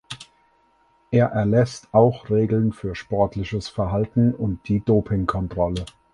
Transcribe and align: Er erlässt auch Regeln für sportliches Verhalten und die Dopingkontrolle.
Er 1.11 1.27
erlässt 1.27 1.93
auch 1.93 2.31
Regeln 2.31 2.73
für 2.73 2.95
sportliches 2.95 3.69
Verhalten 3.69 4.33
und 4.33 4.67
die 4.67 4.79
Dopingkontrolle. 4.79 5.85